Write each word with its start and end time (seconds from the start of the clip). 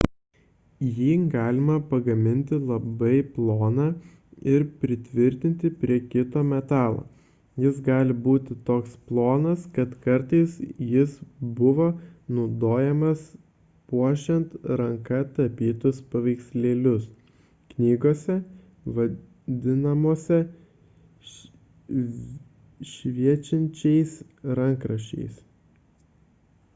jį 0.99 1.07
galima 1.31 1.73
pagaminti 1.89 2.57
labai 2.69 3.17
ploną 3.33 3.83
ir 4.53 4.63
pritvirtinti 4.83 5.69
prie 5.81 5.97
kito 6.13 6.41
metalo 6.53 7.03
jis 7.65 7.81
gali 7.89 8.15
būti 8.29 8.57
toks 8.69 8.95
plonas 9.11 9.67
kad 9.75 9.91
kartais 10.05 10.55
jis 10.93 11.13
buvo 11.59 11.85
naudojamas 12.37 13.21
puošiant 13.93 14.55
ranka 14.81 15.19
tapytus 15.37 15.99
paveikslėlius 16.15 17.05
knygose 17.75 18.37
vadinamose 18.97 20.39
šviečiančiaisiais 22.95 24.17
rankraščiais 24.63 25.37